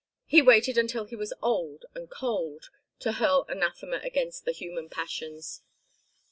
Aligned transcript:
He 0.25 0.41
waited 0.41 0.79
until 0.79 1.05
he 1.05 1.15
was 1.15 1.31
old 1.43 1.85
and 1.93 2.09
cold 2.09 2.71
to 3.01 3.11
hurl 3.11 3.45
anathema 3.47 3.99
against 4.03 4.45
the 4.45 4.51
human 4.51 4.89
passions. 4.89 5.61